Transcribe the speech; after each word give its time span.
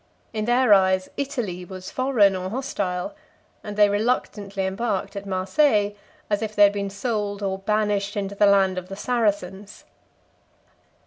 In 0.33 0.45
their 0.45 0.73
eyes, 0.73 1.09
Italy 1.15 1.63
was 1.63 1.91
foreign 1.91 2.35
or 2.35 2.49
hostile; 2.49 3.13
and 3.63 3.77
they 3.77 3.87
reluctantly 3.87 4.65
embarked 4.65 5.15
at 5.15 5.27
Marseilles, 5.27 5.93
as 6.27 6.41
if 6.41 6.55
they 6.55 6.63
had 6.63 6.73
been 6.73 6.89
sold 6.89 7.43
or 7.43 7.59
banished 7.59 8.17
into 8.17 8.33
the 8.33 8.47
land 8.47 8.79
of 8.79 8.89
the 8.89 8.95
Saracens. 8.95 9.83